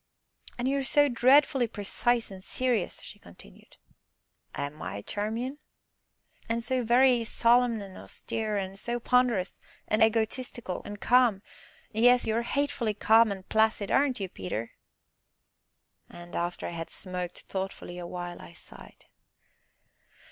[0.57, 3.77] "And you are so dreadfully precise and serious," she continued.
[4.55, 5.59] "Am I, Charmian?"
[6.49, 11.43] "And so very solemn and austere, and so ponderous, and egotistical, and calm
[11.91, 14.71] yes, you are hatefully calm and placid, aren't you, Peter?"
[16.09, 19.05] And, after I had smoked thoughtfully awhile, I sighed.